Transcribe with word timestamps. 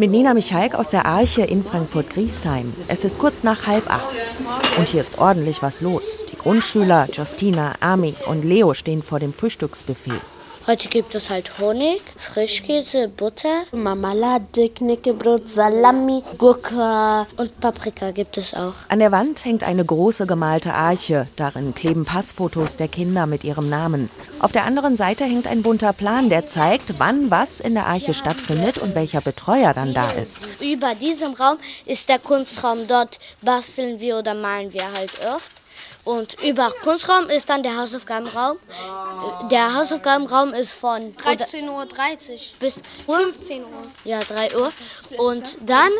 Mit 0.00 0.12
Nina 0.12 0.32
Michalk 0.32 0.74
aus 0.74 0.88
der 0.88 1.04
Arche 1.04 1.42
in 1.42 1.62
Frankfurt-Griesheim. 1.62 2.72
Es 2.88 3.04
ist 3.04 3.18
kurz 3.18 3.42
nach 3.42 3.66
halb 3.66 3.86
acht. 3.90 4.40
Und 4.78 4.88
hier 4.88 5.02
ist 5.02 5.18
ordentlich 5.18 5.60
was 5.60 5.82
los. 5.82 6.24
Die 6.32 6.38
Grundschüler 6.38 7.06
Justina, 7.12 7.74
Ami 7.80 8.14
und 8.24 8.42
Leo 8.42 8.72
stehen 8.72 9.02
vor 9.02 9.20
dem 9.20 9.34
Frühstücksbuffet. 9.34 10.22
Heute 10.66 10.88
gibt 10.88 11.14
es 11.14 11.30
halt 11.30 11.58
Honig, 11.58 12.02
Frischkäse, 12.18 13.08
Butter, 13.08 13.62
Marmelade, 13.72 14.68
Knickebrot, 14.68 15.48
Salami, 15.48 16.22
Gurke 16.36 17.26
und 17.38 17.60
Paprika 17.60 18.10
gibt 18.10 18.36
es 18.36 18.52
auch. 18.52 18.74
An 18.88 18.98
der 18.98 19.10
Wand 19.10 19.42
hängt 19.44 19.64
eine 19.64 19.84
große 19.84 20.26
gemalte 20.26 20.74
Arche. 20.74 21.26
Darin 21.36 21.74
kleben 21.74 22.04
Passfotos 22.04 22.76
der 22.76 22.88
Kinder 22.88 23.26
mit 23.26 23.42
ihrem 23.42 23.70
Namen. 23.70 24.10
Auf 24.38 24.52
der 24.52 24.64
anderen 24.64 24.96
Seite 24.96 25.24
hängt 25.24 25.46
ein 25.46 25.62
bunter 25.62 25.94
Plan, 25.94 26.28
der 26.28 26.46
zeigt, 26.46 26.98
wann 26.98 27.30
was 27.30 27.60
in 27.60 27.74
der 27.74 27.86
Arche 27.86 28.12
stattfindet 28.12 28.76
und 28.78 28.94
welcher 28.94 29.22
Betreuer 29.22 29.72
dann 29.72 29.94
da 29.94 30.10
ist. 30.10 30.40
Über 30.60 30.94
diesem 30.94 31.32
Raum 31.34 31.56
ist 31.86 32.08
der 32.08 32.18
Kunstraum. 32.18 32.86
Dort 32.86 33.18
basteln 33.40 33.98
wir 33.98 34.18
oder 34.18 34.34
malen 34.34 34.72
wir 34.72 34.92
halt 34.92 35.12
oft. 35.34 35.59
Und 36.04 36.36
über 36.42 36.72
Kunstraum 36.82 37.28
ist 37.28 37.48
dann 37.48 37.62
der 37.62 37.76
Hausaufgabenraum. 37.76 38.56
Der 39.50 39.74
Hausaufgabenraum 39.74 40.54
ist 40.54 40.72
von 40.72 41.14
13.30 41.16 41.68
Uhr 41.68 41.86
bis 42.58 42.82
15 43.06 43.62
Uhr. 43.62 43.68
Ja, 44.04 44.20
3 44.20 44.56
Uhr. 44.56 44.72
Und 45.18 45.58
dann, 45.64 45.90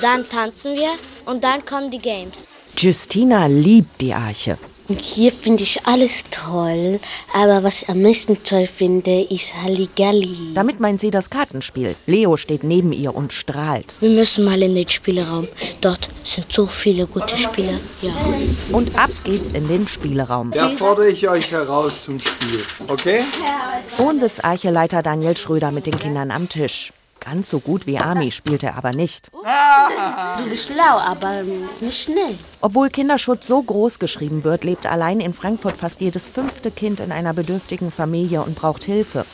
dann 0.00 0.28
tanzen 0.28 0.74
wir 0.74 0.90
und 1.26 1.44
dann 1.44 1.64
kommen 1.64 1.90
die 1.90 1.98
Games. 1.98 2.36
Justina 2.76 3.46
liebt 3.46 4.00
die 4.00 4.12
Arche. 4.12 4.58
Und 4.88 5.00
hier 5.00 5.32
finde 5.32 5.64
ich 5.64 5.84
alles 5.84 6.24
toll, 6.30 7.00
aber 7.34 7.64
was 7.64 7.82
ich 7.82 7.88
am 7.88 8.02
meisten 8.02 8.42
toll 8.44 8.68
finde, 8.68 9.22
ist 9.22 9.52
Halligalli. 9.54 10.54
Damit 10.54 10.78
meint 10.78 11.00
sie 11.00 11.10
das 11.10 11.28
Kartenspiel. 11.28 11.96
Leo 12.06 12.36
steht 12.36 12.62
neben 12.62 12.92
ihr 12.92 13.14
und 13.14 13.32
strahlt. 13.32 14.00
Wir 14.00 14.10
müssen 14.10 14.44
mal 14.44 14.62
in 14.62 14.74
den 14.74 14.88
Spielraum. 14.88 15.48
Dort 15.80 16.08
sind 16.22 16.52
so 16.52 16.66
viele 16.66 17.06
gute 17.06 17.36
Spieler. 17.36 17.80
Ja. 18.00 18.12
Und 18.70 18.96
ab 18.96 19.10
geht's 19.24 19.50
in 19.50 19.66
den 19.66 19.88
Spielraum. 19.88 20.52
Da 20.52 20.70
fordere 20.70 21.08
ich 21.08 21.28
euch 21.28 21.50
heraus 21.50 22.04
zum 22.04 22.18
Spiel, 22.20 22.60
okay? 22.86 23.20
Schon 23.96 24.20
sitzt 24.20 24.44
Archeleiter 24.44 25.02
Daniel 25.02 25.36
Schröder 25.36 25.72
mit 25.72 25.86
den 25.86 25.98
Kindern 25.98 26.30
am 26.30 26.48
Tisch. 26.48 26.92
Ganz 27.20 27.50
so 27.50 27.60
gut 27.60 27.86
wie 27.86 27.98
Ami 27.98 28.30
spielt 28.30 28.62
er 28.62 28.76
aber 28.76 28.92
nicht. 28.92 29.30
Du 29.32 30.44
bist 30.48 30.68
schlau, 30.68 30.98
aber 30.98 31.42
nicht 31.80 32.02
schnell. 32.02 32.38
Obwohl 32.60 32.88
Kinderschutz 32.88 33.46
so 33.46 33.62
groß 33.62 33.98
geschrieben 33.98 34.44
wird, 34.44 34.64
lebt 34.64 34.86
allein 34.86 35.20
in 35.20 35.32
Frankfurt 35.32 35.76
fast 35.76 36.00
jedes 36.00 36.30
fünfte 36.30 36.70
Kind 36.70 37.00
in 37.00 37.12
einer 37.12 37.34
bedürftigen 37.34 37.90
Familie 37.90 38.42
und 38.42 38.54
braucht 38.54 38.84
Hilfe. 38.84 39.26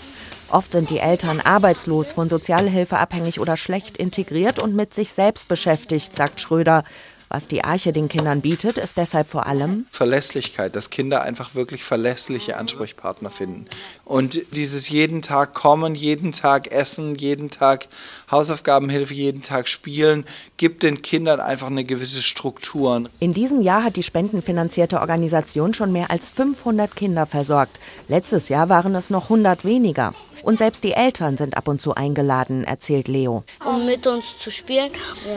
Oft 0.52 0.72
sind 0.72 0.90
die 0.90 0.98
Eltern 0.98 1.40
arbeitslos, 1.40 2.12
von 2.12 2.28
Sozialhilfe 2.28 2.98
abhängig 2.98 3.40
oder 3.40 3.56
schlecht 3.56 3.96
integriert 3.96 4.58
und 4.58 4.76
mit 4.76 4.92
sich 4.92 5.14
selbst 5.14 5.48
beschäftigt, 5.48 6.14
sagt 6.14 6.40
Schröder. 6.40 6.84
Was 7.32 7.48
die 7.48 7.64
Arche 7.64 7.94
den 7.94 8.10
Kindern 8.10 8.42
bietet, 8.42 8.76
ist 8.76 8.98
deshalb 8.98 9.26
vor 9.26 9.46
allem 9.46 9.86
Verlässlichkeit, 9.90 10.76
dass 10.76 10.90
Kinder 10.90 11.22
einfach 11.22 11.54
wirklich 11.54 11.82
verlässliche 11.82 12.58
Ansprechpartner 12.58 13.30
finden. 13.30 13.64
Und 14.04 14.42
dieses 14.50 14.90
jeden 14.90 15.22
Tag 15.22 15.54
kommen, 15.54 15.94
jeden 15.94 16.32
Tag 16.32 16.70
essen, 16.70 17.14
jeden 17.14 17.48
Tag 17.48 17.88
Hausaufgabenhilfe, 18.30 19.14
jeden 19.14 19.42
Tag 19.42 19.70
spielen, 19.70 20.26
gibt 20.58 20.82
den 20.82 21.00
Kindern 21.00 21.40
einfach 21.40 21.68
eine 21.68 21.84
gewisse 21.84 22.20
Struktur. 22.20 23.04
In 23.18 23.32
diesem 23.32 23.62
Jahr 23.62 23.82
hat 23.82 23.96
die 23.96 24.02
spendenfinanzierte 24.02 25.00
Organisation 25.00 25.72
schon 25.72 25.90
mehr 25.90 26.10
als 26.10 26.28
500 26.28 26.94
Kinder 26.94 27.24
versorgt. 27.24 27.80
Letztes 28.08 28.50
Jahr 28.50 28.68
waren 28.68 28.94
es 28.94 29.08
noch 29.08 29.24
100 29.24 29.64
weniger. 29.64 30.12
Und 30.42 30.58
selbst 30.58 30.84
die 30.84 30.92
Eltern 30.92 31.36
sind 31.36 31.56
ab 31.56 31.68
und 31.68 31.80
zu 31.80 31.94
eingeladen, 31.94 32.64
erzählt 32.64 33.08
Leo. 33.08 33.44
Um 33.64 33.86
mit 33.86 34.06
uns 34.06 34.38
zu 34.38 34.50
spielen. 34.50 34.90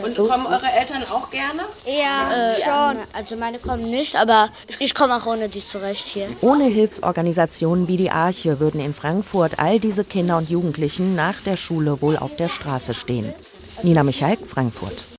Und 0.03 0.15
kommen 0.15 0.47
eure 0.47 0.67
Eltern 0.77 1.03
auch 1.11 1.29
gerne? 1.29 1.61
Ja, 1.85 2.51
äh, 2.51 2.55
schon. 2.61 3.03
Also 3.13 3.35
meine 3.35 3.59
kommen 3.59 3.89
nicht, 3.89 4.15
aber 4.15 4.49
ich 4.79 4.95
komme 4.95 5.15
auch 5.15 5.25
ohne 5.25 5.49
die 5.49 5.65
zurecht 5.65 6.07
hier. 6.07 6.27
Ohne 6.41 6.65
Hilfsorganisationen 6.65 7.87
wie 7.87 7.97
die 7.97 8.11
Arche 8.11 8.59
würden 8.59 8.81
in 8.81 8.93
Frankfurt 8.93 9.59
all 9.59 9.79
diese 9.79 10.03
Kinder 10.03 10.37
und 10.37 10.49
Jugendlichen 10.49 11.15
nach 11.15 11.41
der 11.41 11.57
Schule 11.57 12.01
wohl 12.01 12.17
auf 12.17 12.35
der 12.35 12.49
Straße 12.49 12.93
stehen. 12.93 13.33
Nina 13.83 14.03
Michalk, 14.03 14.39
Frankfurt. 14.45 15.14